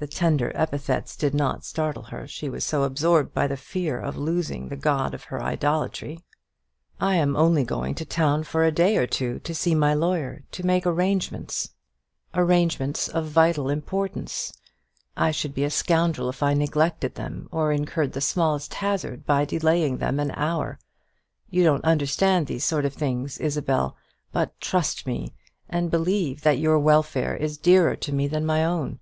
[0.00, 4.16] the tender epithets did not startle her; she was so absorbed by the fear of
[4.16, 6.18] losing the god of her idolatry,
[6.98, 10.42] "I am only going to town for a day or two to see my lawyer
[10.50, 11.70] to make arrangements
[12.34, 14.52] arrangements of vital importance;
[15.16, 19.44] I should be a scoundrel if I neglected them, or incurred the smallest hazard by
[19.44, 20.80] delaying them an hour.
[21.50, 23.96] You don't understand these sort of things, Isabel;
[24.32, 25.34] but trust me,
[25.68, 28.98] and believe that your welfare is dearer to me than my own.